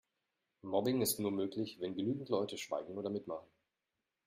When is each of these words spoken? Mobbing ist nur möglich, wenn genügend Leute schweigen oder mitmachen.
Mobbing 0.63 1.03
ist 1.03 1.19
nur 1.19 1.29
möglich, 1.29 1.77
wenn 1.79 1.93
genügend 1.93 2.27
Leute 2.29 2.57
schweigen 2.57 2.97
oder 2.97 3.11
mitmachen. 3.11 3.45